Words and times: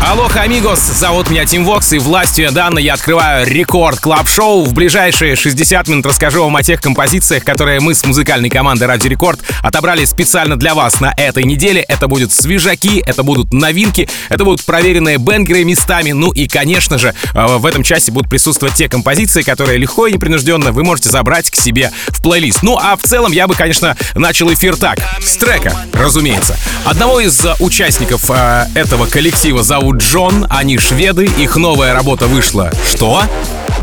Алло, 0.00 0.28
amigos, 0.32 0.78
зовут 0.78 1.28
меня 1.28 1.44
Тим 1.44 1.64
Вокс, 1.64 1.92
и 1.92 1.98
властью 1.98 2.52
данной 2.52 2.84
я 2.84 2.94
открываю 2.94 3.46
Record 3.46 3.98
Club 3.98 4.28
Show 4.28 4.64
В 4.64 4.72
ближайшие 4.72 5.34
60 5.34 5.88
минут 5.88 6.06
расскажу 6.06 6.44
вам 6.44 6.54
о 6.54 6.62
тех 6.62 6.80
композициях, 6.80 7.44
которые 7.44 7.80
мы 7.80 7.94
с 7.94 8.04
музыкальной 8.06 8.48
командой 8.48 8.84
Радио 8.84 9.08
Рекорд 9.08 9.40
отобрали 9.60 10.04
специально 10.04 10.56
для 10.56 10.74
вас 10.74 11.00
на 11.00 11.12
этой 11.16 11.42
неделе. 11.44 11.82
Это 11.82 12.06
будут 12.06 12.32
свежаки, 12.32 13.02
это 13.04 13.24
будут 13.24 13.52
новинки, 13.52 14.08
это 14.28 14.44
будут 14.44 14.64
проверенные 14.64 15.18
banger 15.18 15.57
ы 15.57 15.64
местами. 15.64 16.12
Ну 16.12 16.30
и, 16.30 16.46
конечно 16.46 16.96
же, 16.96 17.12
э, 17.34 17.46
в 17.58 17.66
этом 17.66 17.82
часе 17.82 18.12
будут 18.12 18.30
присутствовать 18.30 18.76
те 18.76 18.88
композиции, 18.88 19.42
которые 19.42 19.78
легко 19.78 20.06
и 20.06 20.12
непринужденно 20.12 20.70
вы 20.70 20.84
можете 20.84 21.10
забрать 21.10 21.50
к 21.50 21.56
себе 21.56 21.90
в 22.08 22.22
плейлист. 22.22 22.62
Ну 22.62 22.78
а 22.80 22.96
в 22.96 23.02
целом 23.02 23.32
я 23.32 23.48
бы, 23.48 23.54
конечно, 23.54 23.96
начал 24.14 24.52
эфир 24.52 24.76
так, 24.76 25.00
с 25.20 25.36
трека, 25.36 25.74
разумеется. 25.92 26.56
Одного 26.84 27.20
из 27.20 27.44
участников 27.58 28.30
э, 28.30 28.66
этого 28.74 29.06
коллектива 29.06 29.62
зовут 29.62 29.87
зовут 29.88 30.02
Джон, 30.02 30.46
они 30.50 30.76
шведы, 30.76 31.24
их 31.24 31.56
новая 31.56 31.94
работа 31.94 32.26
вышла. 32.26 32.70
Что? 32.86 33.22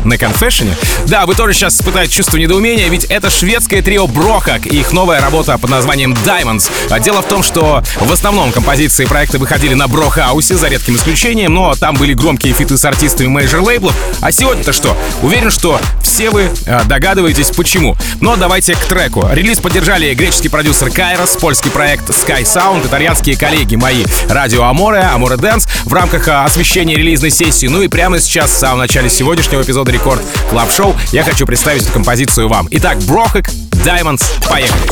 на 0.06 0.18
Confession 0.18 0.65
е. 0.65 0.74
Да, 1.06 1.26
вы 1.26 1.34
тоже 1.34 1.52
сейчас 1.52 1.74
испытаете 1.74 2.12
чувство 2.12 2.36
недоумения, 2.36 2.88
ведь 2.88 3.04
это 3.04 3.28
шведское 3.28 3.82
трио 3.82 4.06
Brohug 4.06 4.66
и 4.66 4.80
их 4.80 4.92
новая 4.92 5.20
работа 5.20 5.58
под 5.58 5.68
названием 5.70 6.12
Diamonds. 6.12 6.70
А 6.90 7.00
дело 7.00 7.22
в 7.22 7.26
том, 7.26 7.42
что 7.42 7.82
в 7.98 8.12
основном 8.12 8.52
композиции 8.52 9.04
проекта 9.04 9.38
выходили 9.38 9.74
на 9.74 9.88
Brohouse 9.88 10.42
е, 10.42 10.56
за 10.56 10.68
редким 10.68 10.96
исключением, 10.96 11.54
но 11.54 11.74
там 11.74 11.96
были 11.96 12.14
громкие 12.14 12.54
фиты 12.54 12.76
с 12.76 12.84
артистами 12.84 13.26
major 13.26 13.62
лейблов. 13.62 13.94
А 14.20 14.30
сегодня-то 14.30 14.72
что? 14.72 14.96
Уверен, 15.22 15.50
что 15.50 15.80
все 16.02 16.30
вы 16.30 16.50
э, 16.66 16.84
догадываетесь, 16.84 17.50
почему. 17.50 17.96
Но 18.20 18.36
давайте 18.36 18.74
к 18.74 18.78
треку. 18.84 19.26
Релиз 19.30 19.58
поддержали 19.58 20.14
греческий 20.14 20.48
продюсер 20.48 20.90
Кайрос, 20.90 21.36
польский 21.36 21.70
проект 21.70 22.08
Sky 22.10 22.42
Sound, 22.42 22.86
итальянские 22.86 23.36
коллеги 23.36 23.76
мои 23.76 24.04
Radio 24.28 24.64
Amore, 24.64 25.00
Amore 25.00 25.36
Dance 25.36 25.66
в 25.84 25.92
рамках 25.96 26.28
э, 26.28 26.32
освещения 26.44 26.94
релизной 26.94 27.30
сессии. 27.30 27.66
Ну 27.66 27.82
и 27.82 27.88
прямо 27.88 28.20
сейчас, 28.20 28.50
в 28.50 28.56
самом 28.56 28.80
начале 28.80 29.08
сегодняшнего 29.08 29.62
эпизода 29.62 29.90
Рекорд 29.90 30.22
Club 30.50 30.70
Show, 30.70 30.94
я 31.10 31.24
хочу 31.24 31.46
представить 31.46 31.82
эту 31.82 31.92
композицию 31.92 32.48
вам. 32.48 32.68
Итак, 32.70 32.98
Brohug, 33.04 33.48
Diamonds, 33.70 34.22
поехали. 34.48 34.90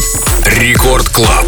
Record 0.59 1.09
Club. 1.11 1.45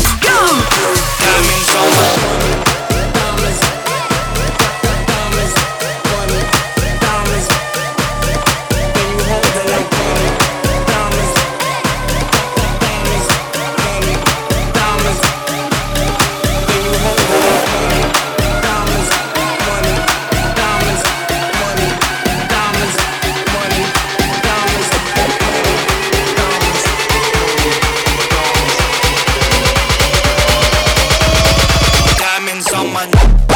woman. 32.96 33.55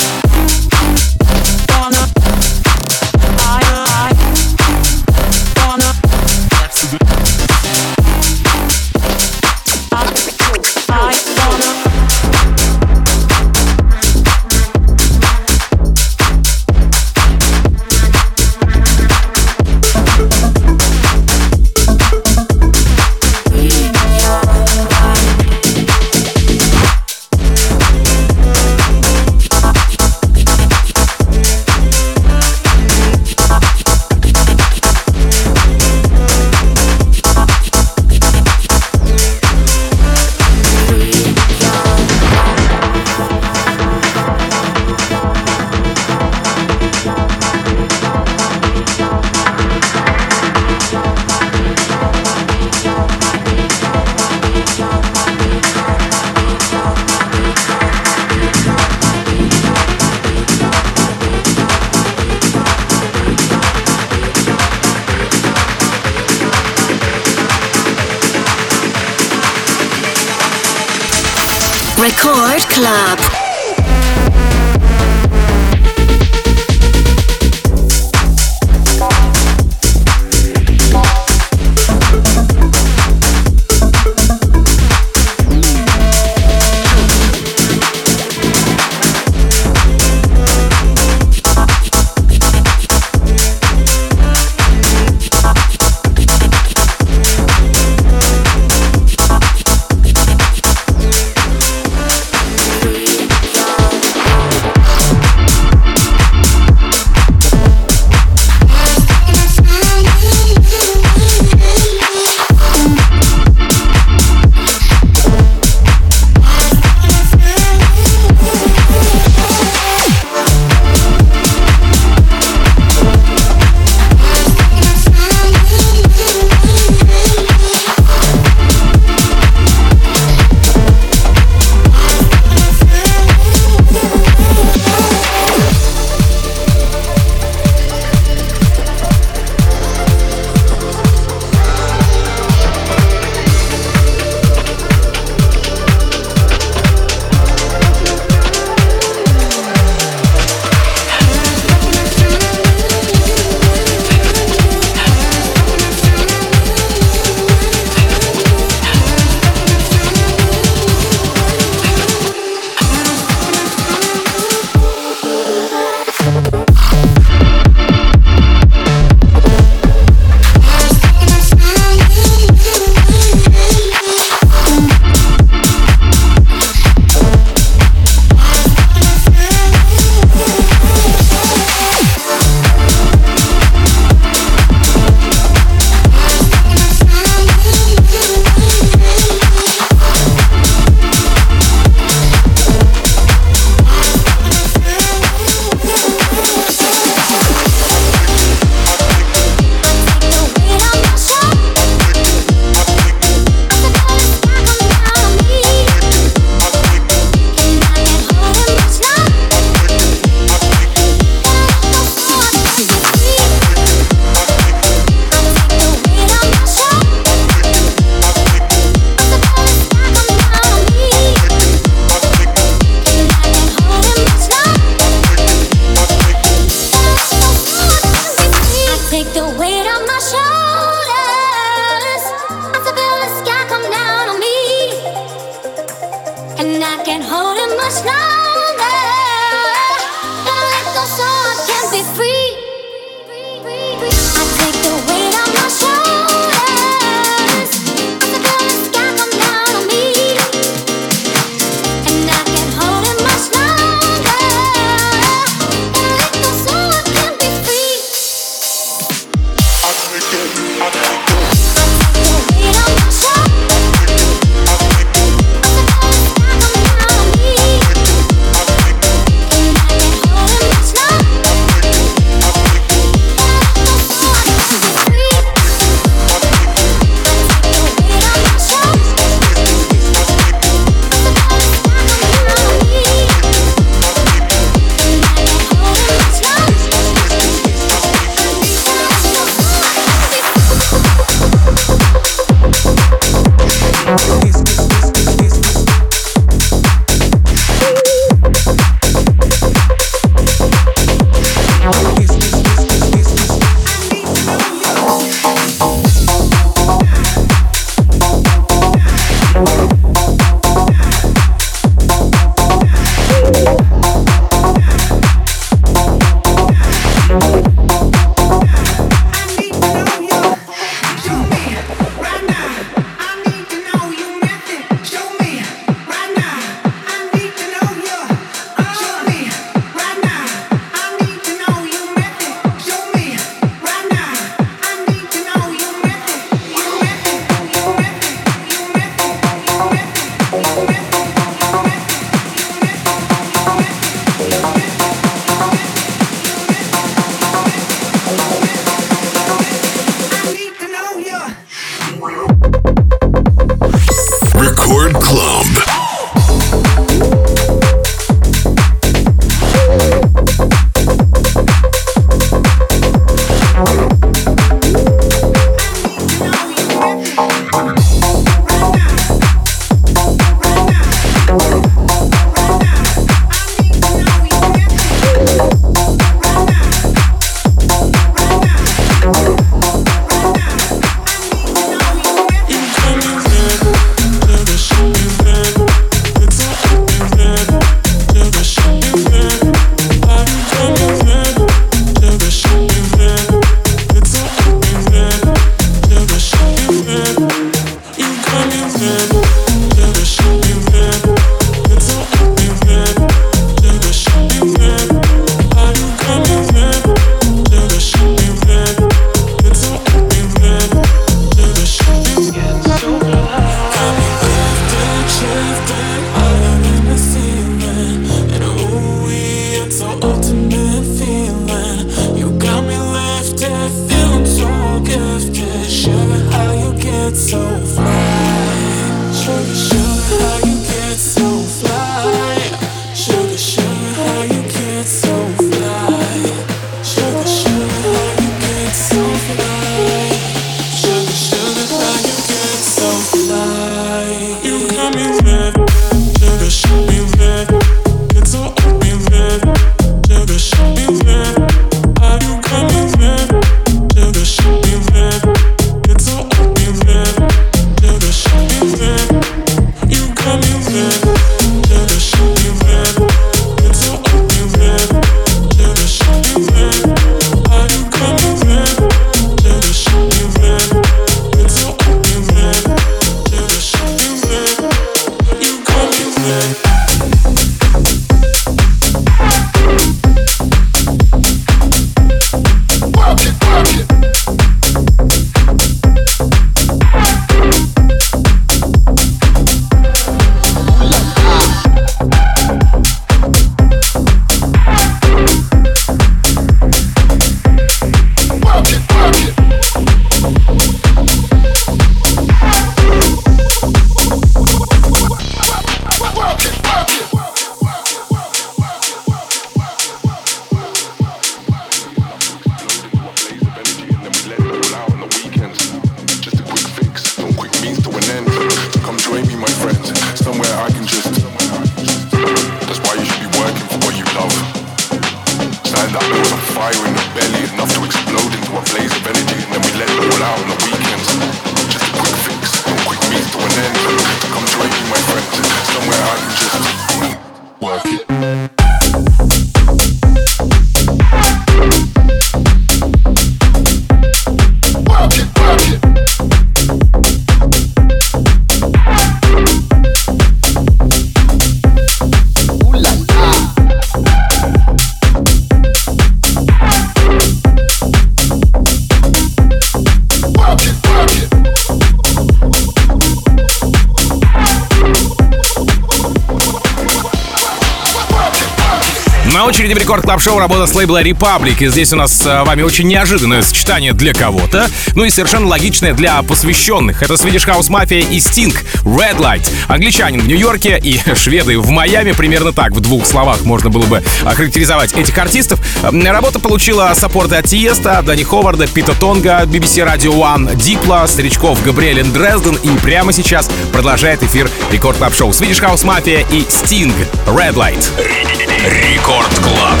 Очереди 569.64 569.94
в 569.94 569.98
Record 569.98 570.22
Club 570.22 570.40
Show 570.40 570.58
работа 570.58 570.86
с 570.86 570.94
лейбла 570.94 571.22
Republic. 571.22 571.82
И 571.84 571.88
здесь 571.88 572.12
у 572.12 572.16
нас 572.16 572.32
с 572.32 572.46
э, 572.46 572.62
вами 572.62 572.82
очень 572.82 573.08
неожиданное 573.08 573.62
сочетание 573.62 574.12
для 574.12 574.32
кого-то, 574.32 574.88
ну 575.14 575.24
и 575.24 575.30
совершенно 575.30 575.66
логичное 575.66 576.14
для 576.14 576.40
посвященных. 576.42 577.22
Это 577.22 577.34
Swedish 577.34 577.66
House 577.66 577.88
Mafia 577.90 578.20
и 578.20 578.38
Sting 578.38 578.76
Red 579.02 579.38
Light. 579.38 579.68
Англичанин 579.88 580.40
в 580.40 580.46
Нью-Йорке 580.46 581.00
и 581.02 581.20
шведы 581.34 581.78
в 581.78 581.90
Майами. 581.90 582.32
Примерно 582.32 582.72
так, 582.72 582.92
в 582.92 583.00
двух 583.00 583.26
словах 583.26 583.62
можно 583.62 583.90
было 583.90 584.06
бы 584.06 584.22
охарактеризовать 584.44 585.14
этих 585.14 585.36
артистов. 585.36 585.80
Работа 586.02 586.60
получила 586.60 587.12
саппорты 587.14 587.56
от 587.56 587.66
Тиеста, 587.66 588.22
Дани 588.22 588.44
Ховарда, 588.44 588.86
Пита 588.86 589.14
Тонга, 589.14 589.62
BBC 589.64 590.06
Radio 590.06 590.32
One, 590.32 590.76
Дипла, 590.76 591.24
старичков 591.26 591.82
Gabriel 591.84 592.18
and 592.18 592.32
Dresden. 592.32 592.76
И 592.82 592.88
прямо 592.98 593.32
сейчас 593.32 593.68
продолжает 593.92 594.42
эфир 594.42 594.70
Record 594.92 595.18
Club 595.18 595.34
Show 595.34 595.50
Swedish 595.50 595.80
House 595.80 596.04
Mafia 596.04 596.46
и 596.52 596.60
Sting 596.62 597.12
Red 597.46 597.74
Light. 597.74 598.59
Рекорд 598.78 599.58
Клаб. 599.60 600.00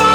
sell 0.00 0.09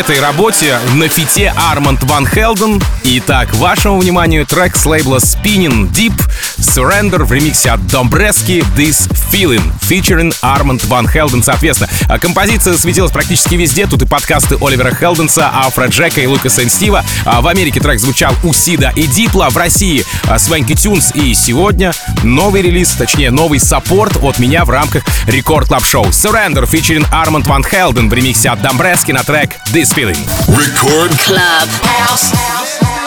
этой 0.00 0.18
работе 0.18 0.78
на 0.94 1.08
фите 1.08 1.52
Арманд 1.54 2.02
Ван 2.04 2.26
Хелден. 2.26 2.82
Итак, 3.04 3.52
вашему 3.56 4.00
вниманию 4.00 4.46
трек 4.46 4.74
с 4.74 4.86
лейбла 4.86 5.18
Spinnin' 5.18 5.90
Deep 5.90 6.18
Surrender 6.58 7.22
в 7.24 7.32
ремиксе 7.32 7.70
от 7.72 7.86
Домбрески 7.86 8.64
This 8.74 9.10
Feeling, 9.30 9.72
featuring 9.80 10.34
Арманд 10.42 10.84
Ван 10.84 11.08
Хелден, 11.08 11.42
соответственно. 11.42 11.90
А 12.08 12.18
композиция 12.18 12.76
светилась 12.76 13.12
практически 13.12 13.54
везде. 13.54 13.86
Тут 13.86 14.02
и 14.02 14.06
подкасты 14.06 14.56
Оливера 14.60 14.94
Хелденса, 14.94 15.50
Афроджека 15.52 16.20
и 16.20 16.26
Лукаса 16.26 16.68
Стива. 16.68 17.04
А 17.24 17.40
в 17.40 17.46
Америке 17.46 17.80
трек 17.80 18.00
звучал 18.00 18.34
у 18.44 18.52
Сида 18.52 18.92
и 18.96 19.06
Дипла. 19.06 19.48
В 19.50 19.56
России 19.56 20.04
Swanky 20.38 20.74
Tunes. 20.74 21.12
И 21.14 21.34
сегодня 21.34 21.92
новый 22.22 22.62
релиз, 22.62 22.90
точнее 22.90 23.30
новый 23.30 23.60
саппорт 23.60 24.22
от 24.22 24.38
меня 24.38 24.64
в 24.64 24.70
рамках 24.70 25.04
Record 25.26 25.68
Club 25.68 25.84
Show. 25.84 26.06
Surrender, 26.06 26.68
featuring 26.68 27.06
Арманд 27.12 27.46
Ван 27.46 27.64
Хелден 27.64 28.08
в 28.08 28.12
ремиксе 28.12 28.50
от 28.50 28.60
Домбрески 28.62 29.12
на 29.12 29.22
трек 29.22 29.56
This 29.72 29.94
Feeling. 29.94 30.18
Record 30.48 31.12
Club 31.26 31.68
House. 31.82 32.99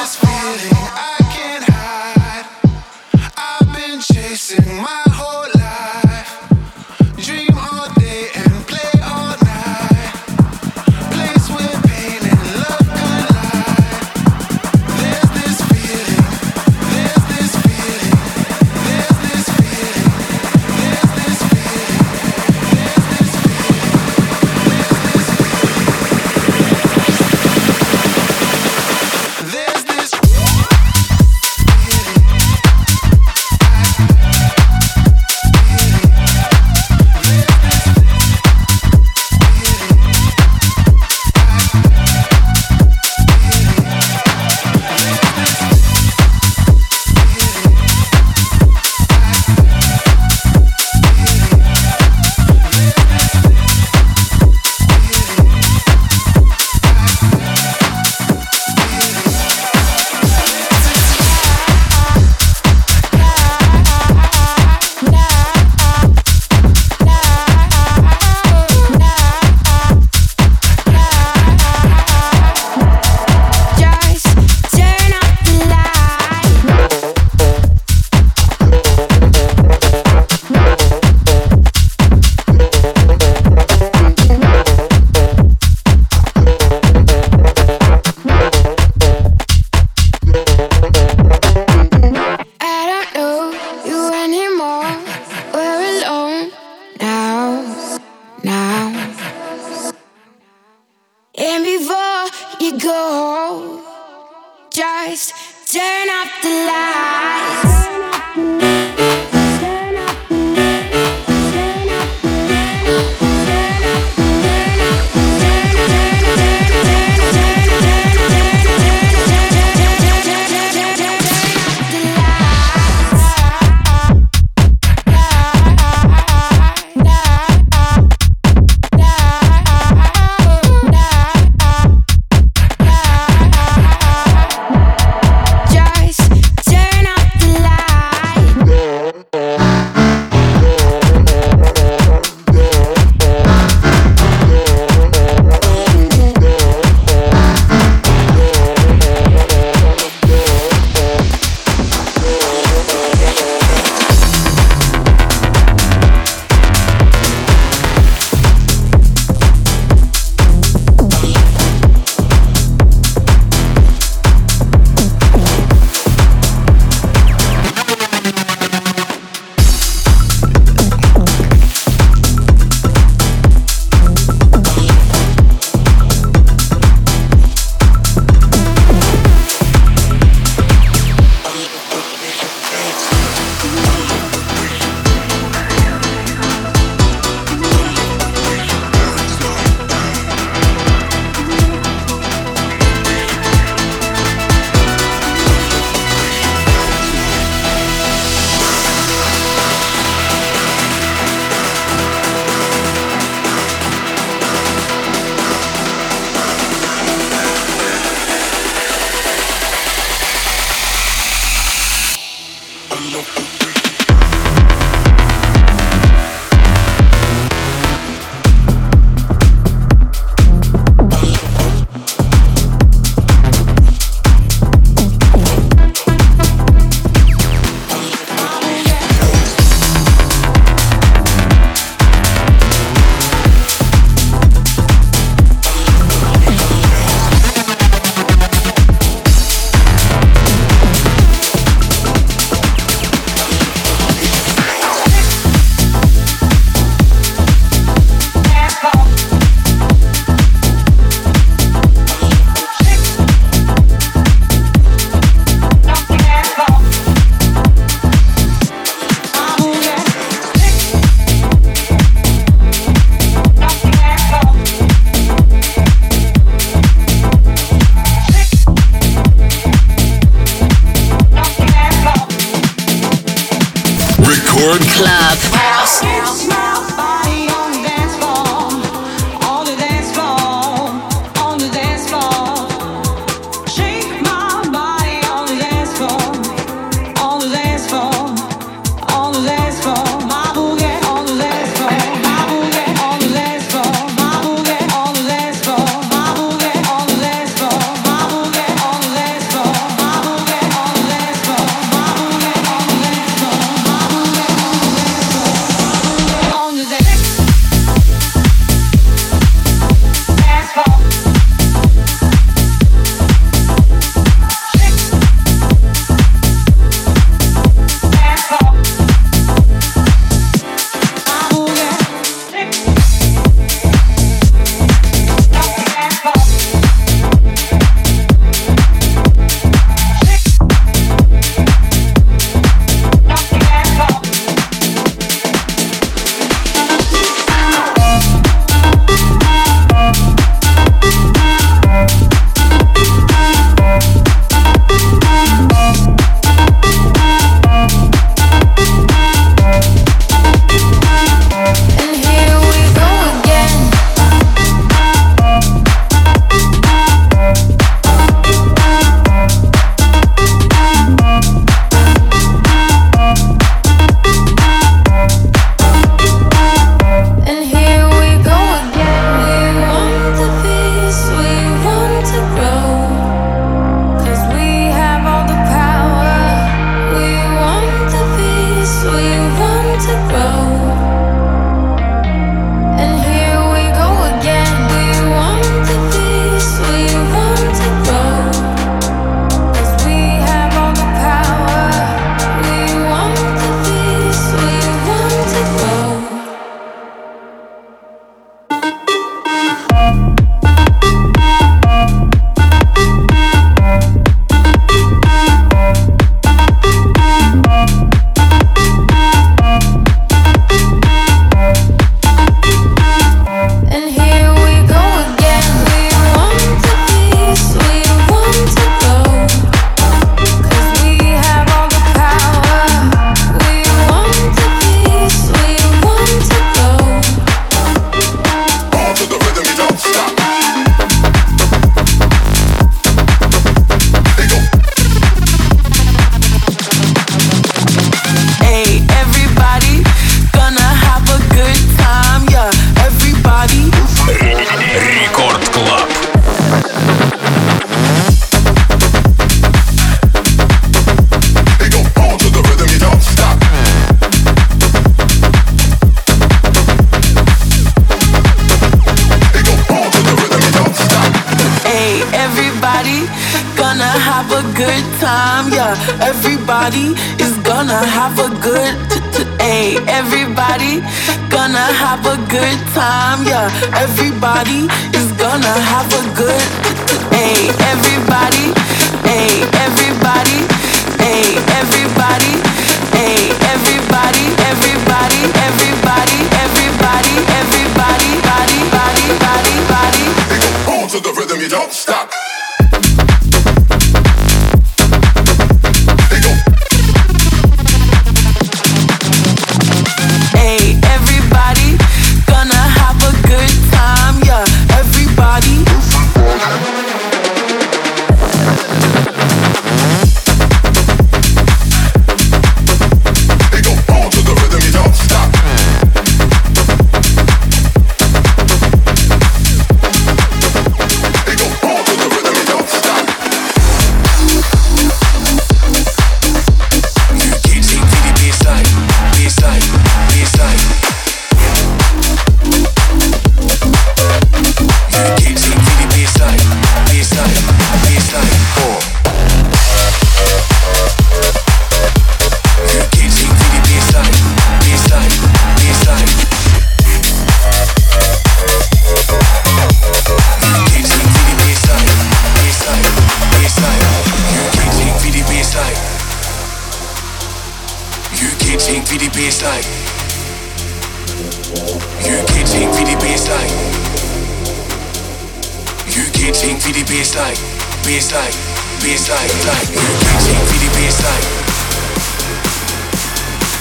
PS 569.14 569.30
like 569.30 569.89
You 569.93 570.01
can't 570.26 570.41
take 570.41 570.64
VDP 570.74 570.97
is 571.05 571.22
like 571.22 571.45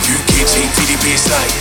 You 0.04 0.16
can't 0.28 0.48
take 0.52 0.70
VDP 0.76 1.04
is 1.14 1.24
like 1.32 1.52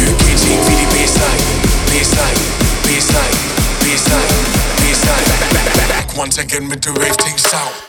You 0.00 0.16
can't 0.16 0.40
take 0.40 0.62
VDP 0.64 1.04
is 1.04 1.16
like 1.20 1.44
PS 1.92 2.16
like 2.16 2.40
PS 2.88 3.12
like 3.12 3.36
PS 3.84 4.08
like 4.08 4.32
PS 4.80 5.04
like 5.04 5.88
Back 5.90 6.16
once 6.16 6.38
again 6.38 6.70
with 6.70 6.80
the 6.80 6.92
rave 6.92 7.16
things 7.16 7.52
out 7.52 7.85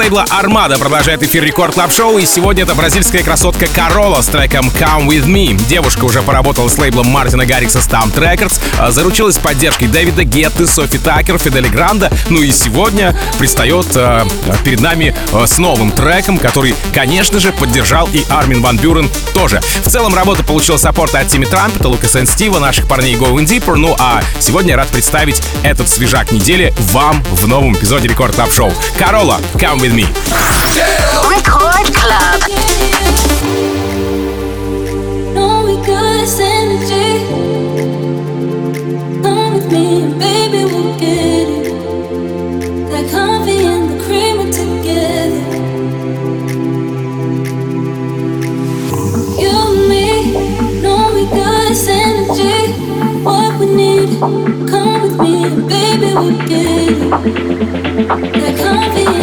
лейбла 0.00 0.24
Armada 0.30 0.78
продолжает 0.78 1.22
эфир 1.22 1.44
Record 1.44 1.74
Club 1.74 1.92
Show, 1.92 2.16
и 2.16 2.24
сегодня 2.24 2.62
это 2.62 2.74
бразильская 2.74 3.22
красотка 3.22 3.66
Карола 3.66 4.22
с 4.22 4.28
треком 4.28 4.68
Come 4.68 5.08
With 5.08 5.26
Me. 5.26 5.54
Девушка 5.68 6.06
уже 6.06 6.22
поработала 6.22 6.70
с 6.70 6.78
лейблом 6.78 7.08
Мартина 7.08 7.44
Гаррикса 7.44 7.80
STMPD 7.80 8.14
Records, 8.14 8.58
а, 8.78 8.92
заручилась 8.92 9.36
поддержкой 9.36 9.88
Дэвида 9.88 10.24
Гетты, 10.24 10.66
Sofi 10.66 10.96
Tukker, 10.96 11.36
Федде 11.36 11.59
Ле 11.59 11.68
Гранда, 11.68 12.10
ну 12.30 12.40
и 12.40 12.50
сегодня 12.50 13.14
предстает 13.38 13.88
э, 13.94 14.24
перед 14.64 14.80
нами 14.80 15.14
э, 15.32 15.46
с 15.46 15.58
новым 15.58 15.90
треком, 15.90 16.38
который, 16.38 16.74
конечно 16.94 17.38
же, 17.38 17.52
поддержал 17.52 18.08
и 18.10 18.24
Армин 18.30 18.62
Ван 18.62 18.78
Бюрен 18.78 19.10
тоже. 19.34 19.60
В 19.84 19.90
целом 19.90 20.14
работа 20.14 20.42
получила 20.44 20.78
саппорт 20.78 21.14
от 21.14 21.28
Тимми 21.28 21.44
Трампета, 21.44 21.88
Лукаса 21.88 22.24
Стива, 22.24 22.58
наших 22.58 22.88
парней 22.88 23.16
Going 23.16 23.44
Deeper, 23.44 23.74
ну 23.74 23.94
а 23.98 24.22
сегодня 24.38 24.70
я 24.70 24.76
рад 24.78 24.88
представить 24.88 25.42
этот 25.62 25.90
свежак 25.90 26.32
недели 26.32 26.72
вам 26.92 27.22
в 27.24 27.46
новом 27.46 27.74
эпизоде 27.74 28.08
Record 28.08 28.34
Club 28.34 28.50
Show. 28.50 28.72
Карола, 28.98 29.38
Come 29.54 29.80
With 29.80 29.89
Me. 29.90 30.04
Record 31.28 31.86
Club. 31.94 32.40
No, 35.34 35.64
we 35.66 35.74
got 35.84 36.28
synergy. 36.28 37.10
Come 39.22 39.54
with 39.54 39.68
me, 39.72 40.02
and 40.02 40.18
baby, 40.18 40.64
we'll 40.64 40.96
get 40.96 41.48
it. 41.48 41.64
That 42.90 43.10
coffee 43.10 43.64
and 43.66 43.90
the 43.90 43.96
creamer 44.04 44.48
together. 44.52 45.42
You 49.40 49.50
and 49.50 49.88
me, 49.88 50.06
no, 50.82 50.94
we 51.14 51.22
got 51.26 51.72
synergy. 51.72 52.58
What 53.24 53.58
we 53.58 53.66
need, 53.74 54.20
come 54.20 55.02
with 55.02 55.16
me, 55.18 55.44
and 55.46 55.68
baby, 55.68 56.14
we'll 56.14 56.46
get 56.46 56.66
it. 56.92 57.10
That 58.40 58.54
coffee 58.56 59.19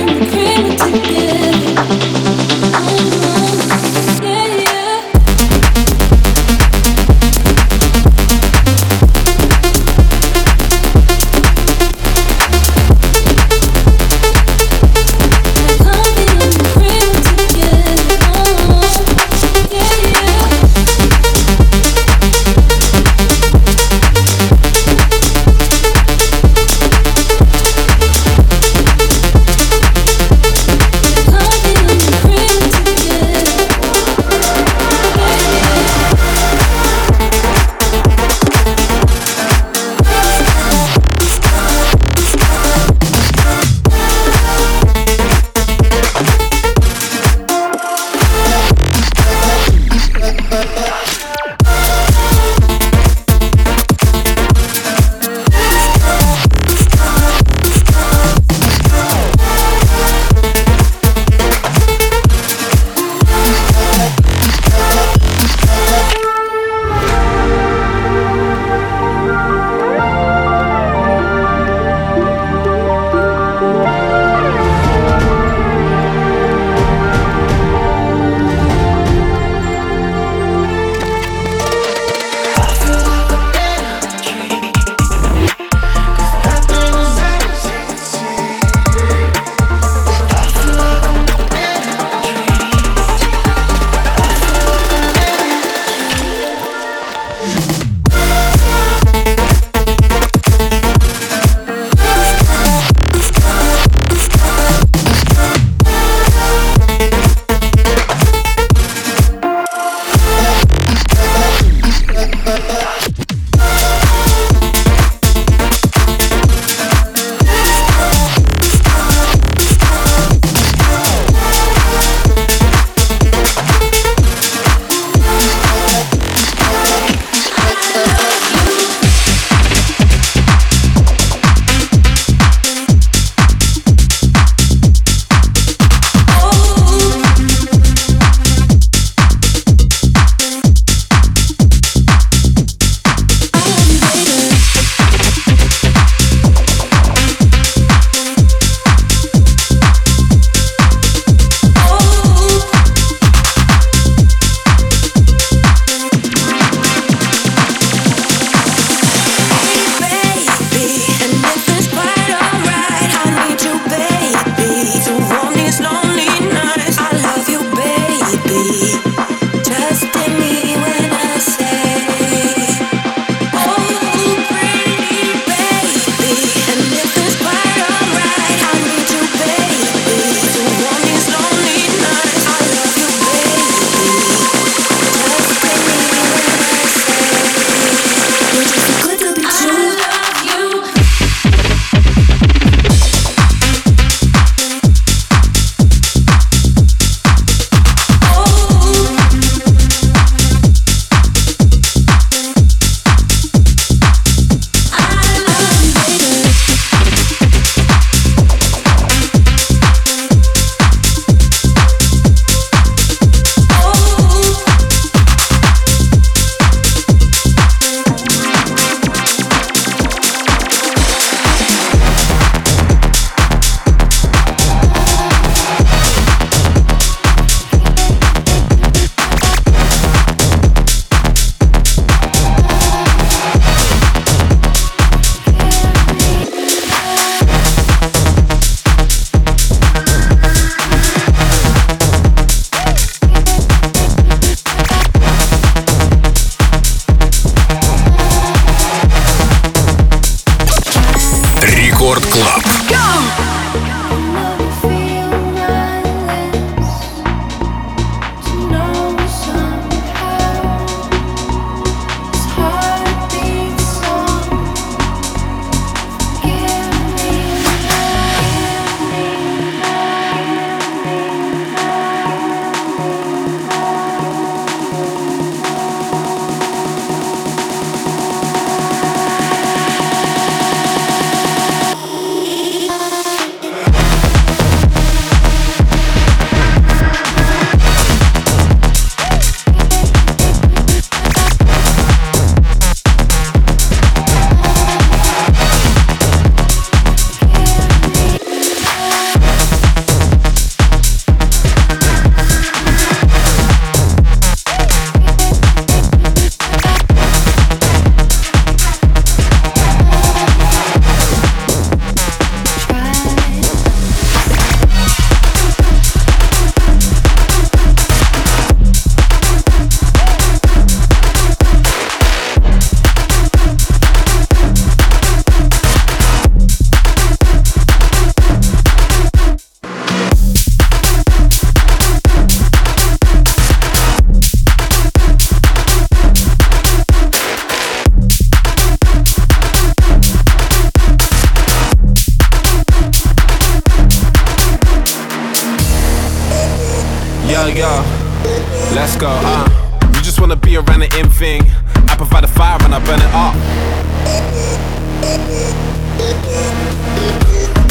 Let's 348.96 349.16
go, 349.16 349.28
uh. 349.28 349.68
You 350.16 350.22
just 350.22 350.40
wanna 350.40 350.56
be 350.56 350.78
around 350.78 351.02
the 351.02 351.10
in 351.20 351.30
thing. 351.30 351.62
I 352.08 352.16
provide 352.16 352.44
the 352.44 352.48
fire 352.48 352.78
and 352.82 352.96
I 352.96 353.00
burn 353.04 353.20
it 353.20 353.32
up. 353.34 353.56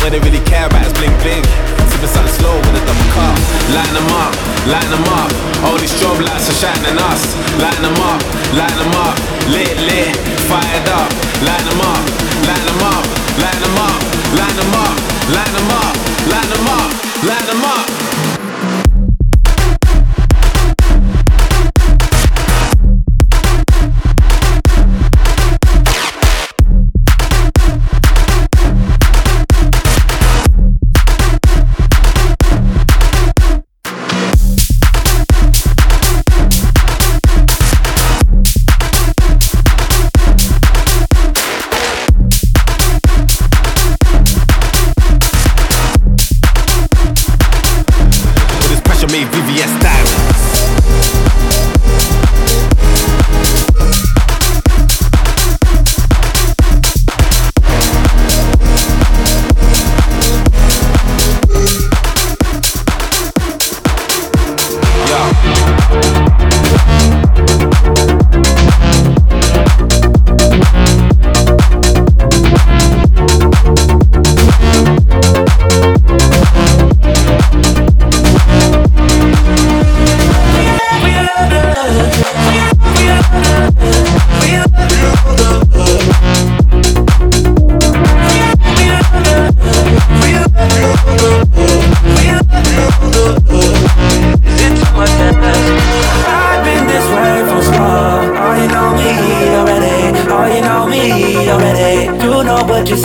What 0.00 0.10
they 0.12 0.20
really 0.20 0.42
care 0.46 0.66
about 0.66 0.86
is 0.86 0.92
bling 0.94 1.14
bling. 1.20 1.44
Sipping 1.90 2.08
something 2.08 2.34
slow 2.38 2.56
with 2.56 2.80
a 2.80 2.82
double 2.86 3.08
cup. 3.12 3.36
Lighten 3.74 3.94
them 3.94 4.10
up, 4.14 4.32
lighten 4.66 4.90
them 4.90 5.06
up. 5.12 5.30
All 5.64 5.76
these 5.78 5.92
strobe 5.92 6.22
lights 6.24 6.48
are 6.50 6.58
shining 6.58 6.98
us. 7.10 7.22
Lighten 7.58 7.82
them 7.82 7.98
up, 8.00 8.20
lighten 8.54 8.78
them 8.78 8.94
up. 8.96 9.14
Lit, 9.52 9.76
lit, 9.86 10.16
fired 10.48 10.88
up. 10.90 11.10
Lighten 11.44 11.68
them 11.68 11.80
up, 11.84 12.02
lighten 12.48 12.66
them 12.66 12.82
up, 12.88 13.04
lighten 13.36 13.62
them 13.62 13.76
up, 13.76 14.00
lighten 14.32 14.56
them 14.56 14.74
up, 14.74 14.96
lighten 15.28 15.54
them 15.54 15.70
up, 15.70 15.94
lighten 16.32 16.50
them 16.50 16.68
up, 16.72 16.88
lighten 17.28 17.46
them 17.52 17.64
up. 17.64 18.15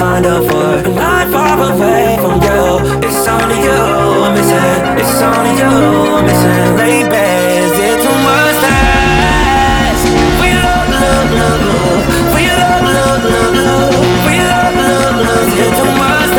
signed 0.02 0.26
up 0.26 0.44
for. 0.50 0.74
I'm 1.00 1.32
far 1.32 1.58
away 1.70 2.18
from 2.24 2.42
you. 2.42 2.62
It's 3.06 3.28
only 3.34 3.58
you 3.68 3.82
I'm 4.26 4.34
missing. 4.34 4.82
It's 5.02 5.22
only 5.30 5.54
you 5.62 5.74
I'm 6.18 6.26
missing. 6.26 6.70
Late 6.82 7.08
beds, 7.14 7.78
it's 7.86 8.02
too 8.04 8.18
much 8.26 8.58
time. 8.66 9.96
We 10.42 10.50
love, 10.66 10.88
love, 11.04 11.30
love, 11.40 11.62
love. 11.70 12.02
We 12.34 12.44
love, 12.62 12.84
love, 12.98 13.24
love, 13.34 13.54
love. 13.62 13.94
We 14.26 14.36
love, 14.52 14.74
love, 14.82 15.18
love. 15.28 15.50
Too 15.78 15.92
much. 16.02 16.30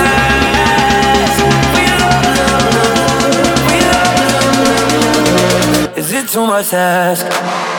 Is 6.00 6.08
it 6.18 6.26
too 6.34 6.46
much 6.46 6.68
to 6.70 6.76
ask? 6.76 7.71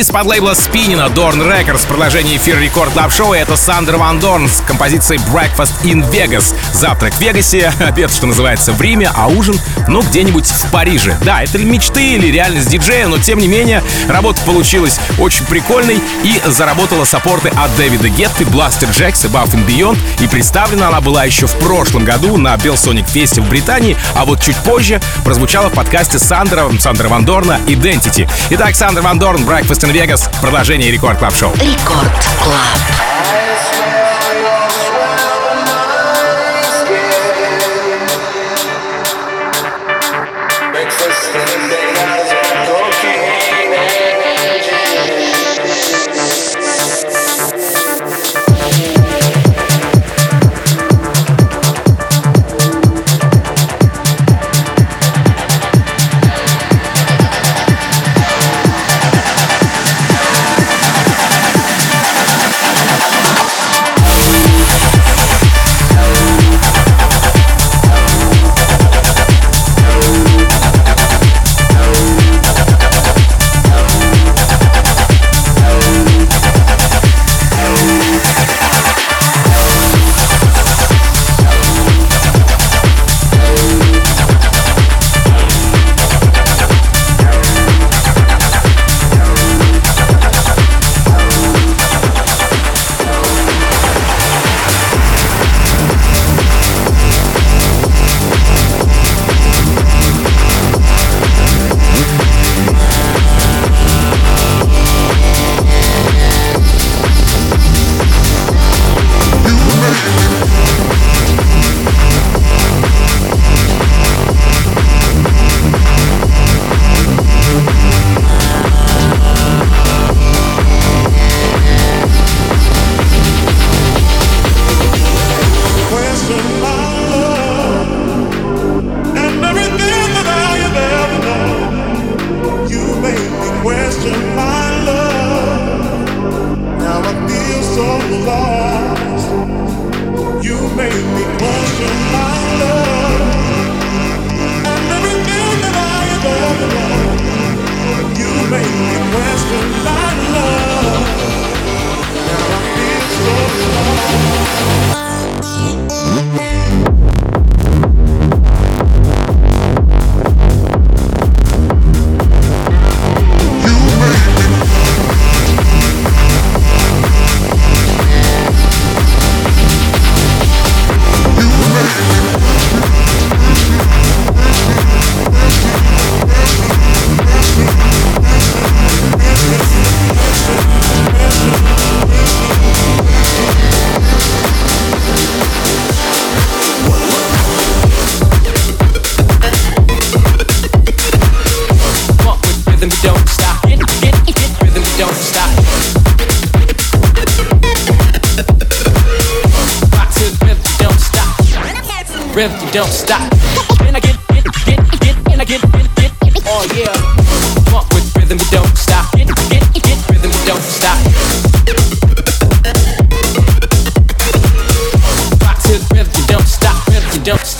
Релиз 0.00 0.12
подлейбла 0.12 0.24
Spinnin' 0.24 0.54
а 0.54 1.08
Doorn 1.14 1.46
Records, 1.46 1.86
продолжение 1.86 2.38
эфира 2.38 2.58
Record 2.58 2.90
Club 2.94 3.12
Show. 3.12 3.34
Это 3.34 3.54
Сандер 3.54 3.98
Ван 3.98 4.18
Дорн 4.18 4.48
с 4.48 4.62
композицией 4.62 5.20
Breakfast 5.30 5.74
in 5.82 6.10
Vegas. 6.10 6.54
Завтрак 6.72 7.12
в 7.12 7.20
Вегасе, 7.20 7.70
обед, 7.80 8.10
что 8.10 8.26
называется, 8.26 8.72
в 8.72 8.80
Риме, 8.80 9.10
а 9.14 9.28
ужин, 9.28 9.60
ну, 9.88 10.02
где-нибудь 10.02 10.46
в 10.46 10.70
Париже. 10.70 11.16
Да, 11.22 11.42
это 11.42 11.58
мечты 11.58 12.14
или 12.14 12.28
реальность 12.28 12.68
диджея, 12.68 13.06
но 13.06 13.18
тем 13.18 13.38
не 13.38 13.48
менее, 13.48 13.82
работа 14.08 14.40
получилась 14.42 14.98
очень 15.18 15.44
прикольной 15.46 16.00
и 16.22 16.40
заработала 16.46 17.04
саппорты 17.04 17.48
от 17.50 17.74
Дэвида 17.76 18.08
Гетты, 18.08 18.44
Blasterjaxx, 18.46 19.24
Above 19.24 19.52
and 19.54 19.66
Beyond. 19.66 19.98
И 20.20 20.26
представлена 20.26 20.88
она 20.88 21.00
была 21.00 21.24
еще 21.24 21.46
в 21.46 21.54
прошлом 21.54 22.04
году 22.04 22.36
на 22.36 22.54
Sonic 22.54 23.06
Fest 23.06 23.40
в 23.40 23.48
Британии, 23.48 23.96
а 24.14 24.24
вот 24.24 24.42
чуть 24.42 24.56
позже 24.56 25.00
прозвучала 25.24 25.68
в 25.68 25.72
подкасте 25.72 26.18
Сандера, 26.18 26.70
Сандера 26.78 27.08
Ван 27.08 27.24
Дорна 27.24 27.58
Identity. 27.66 28.28
Итак, 28.50 28.76
Сандер 28.76 29.02
Ван 29.02 29.18
Дорн, 29.18 29.42
Breakfast 29.42 29.88
in 29.88 29.92
Vegas, 29.92 30.28
продолжение 30.40 30.90
Record 30.90 31.18
Club 31.18 31.34
Show. 31.34 31.52
Рекорд 31.54 32.26
Клаб. 32.42 33.19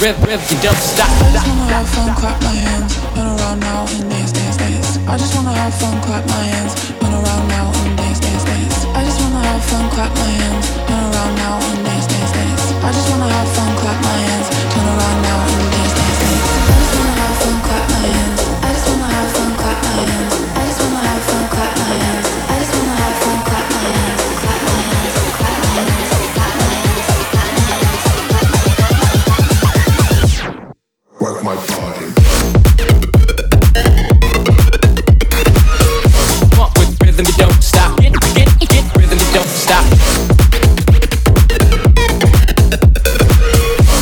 rev, 0.01 0.17
rev, 0.25 0.51
you 0.51 0.61
dump, 0.63 0.79
stop. 0.79 1.10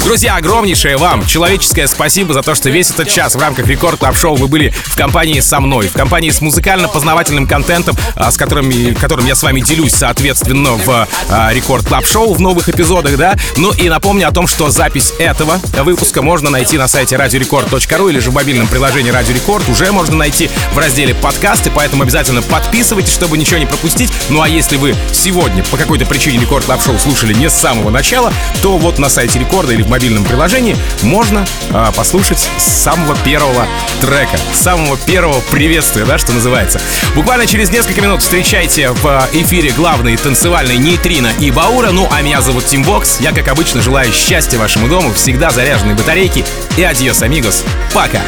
Друзья, 0.08 0.36
огромнейшее 0.36 0.96
вам 0.96 1.26
человеческое 1.26 1.86
спасибо 1.86 2.32
за 2.32 2.40
то, 2.40 2.54
что 2.54 2.70
весь 2.70 2.90
этот 2.90 3.10
час 3.10 3.34
в 3.34 3.38
рамках 3.38 3.66
Record 3.66 3.98
Club 3.98 4.16
Show 4.16 4.36
вы 4.36 4.48
были 4.48 4.70
в 4.70 4.96
компании 4.96 5.38
со 5.40 5.60
мной, 5.60 5.88
в 5.88 5.92
компании 5.92 6.30
с 6.30 6.40
музыкально-познавательным 6.40 7.46
контентом, 7.46 7.94
а, 8.14 8.30
с 8.30 8.38
которым, 8.38 8.94
которым 8.94 9.26
я 9.26 9.34
с 9.34 9.42
вами 9.42 9.60
делюсь, 9.60 9.92
соответственно, 9.92 10.72
в 10.72 11.06
а, 11.28 11.52
Record 11.52 11.86
Club 11.86 12.06
Show 12.06 12.32
в 12.32 12.40
новых 12.40 12.70
эпизодах, 12.70 13.18
да. 13.18 13.36
Ну 13.58 13.70
и 13.70 13.90
напомню 13.90 14.28
о 14.28 14.30
том, 14.30 14.46
что 14.46 14.70
запись 14.70 15.12
этого 15.18 15.60
выпуска 15.84 16.22
можно 16.22 16.48
найти 16.48 16.78
на 16.78 16.88
сайте 16.88 17.16
radiorecord.ru 17.16 18.08
или 18.08 18.18
же 18.18 18.30
в 18.30 18.34
мобильном 18.34 18.66
приложении 18.66 19.10
Радио 19.10 19.34
Рекорд. 19.34 19.68
Уже 19.68 19.92
можно 19.92 20.16
найти 20.16 20.48
в 20.72 20.78
разделе 20.78 21.14
подкасты, 21.14 21.70
поэтому 21.70 22.04
обязательно 22.04 22.40
подписывайтесь, 22.40 23.12
чтобы 23.12 23.36
ничего 23.36 23.58
не 23.58 23.66
пропустить. 23.66 24.10
Ну 24.30 24.40
а 24.40 24.48
если 24.48 24.78
вы 24.78 24.94
сегодня 25.12 25.62
по 25.64 25.76
какой-то 25.76 26.06
причине 26.06 26.38
Record 26.38 26.64
Club 26.64 26.82
Show 26.82 26.98
слушали 26.98 27.34
не 27.34 27.50
с 27.50 27.52
самого 27.52 27.90
начала, 27.90 28.32
то 28.62 28.78
вот 28.78 28.98
на 28.98 29.10
сайте 29.10 29.38
Рекорда 29.38 29.74
или 29.74 29.82
в 29.82 29.88
мобильном 29.88 29.97
приложении 29.98 30.76
можно 31.02 31.46
а, 31.70 31.92
послушать 31.92 32.48
с 32.58 32.62
самого 32.62 33.16
первого 33.16 33.66
трека, 34.00 34.38
с 34.52 34.58
самого 34.60 34.96
первого 34.96 35.40
приветствия, 35.50 36.04
да, 36.04 36.18
что 36.18 36.32
называется. 36.32 36.80
Буквально 37.14 37.46
через 37.46 37.70
несколько 37.70 38.00
минут 38.00 38.22
встречайте 38.22 38.90
в 38.90 39.28
эфире 39.32 39.72
главный 39.72 40.16
танцевальный 40.16 40.76
нейтрино 40.76 41.32
и 41.40 41.50
Баура. 41.50 41.90
Ну, 41.90 42.08
а 42.10 42.22
меня 42.22 42.40
зовут 42.40 42.66
Тим 42.66 42.84
Вокс. 42.84 43.20
Я, 43.20 43.32
как 43.32 43.48
обычно, 43.48 43.82
желаю 43.82 44.12
счастья 44.12 44.58
вашему 44.58 44.88
дому, 44.88 45.12
всегда 45.12 45.50
заряженной 45.50 45.94
батарейки. 45.94 46.44
И 46.76 46.82
adiós, 46.82 47.22
amigos. 47.22 47.64
Пока. 47.92 48.20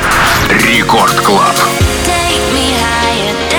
Record 0.48 1.14
Club. 1.20 1.56
Take 2.04 2.52
me 2.52 2.74
higher. 2.80 3.49